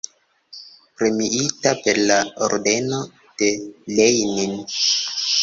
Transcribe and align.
Premiita 1.01 1.73
per 1.81 1.99
la 2.13 2.17
ordeno 2.47 3.03
de 3.43 3.53
Lenin. 3.93 4.59